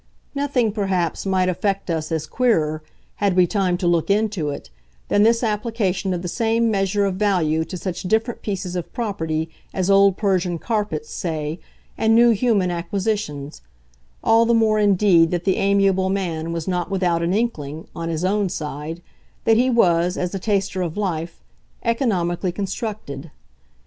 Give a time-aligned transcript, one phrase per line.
[0.33, 2.81] Nothing perhaps might affect us as queerer,
[3.17, 4.71] had we time to look into it,
[5.09, 9.47] than this application of the same measure of value to such different pieces of property
[9.75, 11.59] as old Persian carpets, say,
[11.99, 13.61] and new human acquisitions;
[14.23, 18.25] all the more indeed that the amiable man was not without an inkling, on his
[18.25, 19.03] own side,
[19.43, 21.43] that he was, as a taster of life,
[21.83, 23.29] economically constructed.